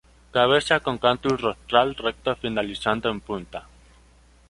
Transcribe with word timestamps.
Cabezas 0.31 0.81
con 0.81 0.97
cantus 0.97 1.39
rostral 1.39 1.93
recto 1.93 2.35
finalizando 2.35 3.07
en 3.11 3.19
punta. 3.21 3.67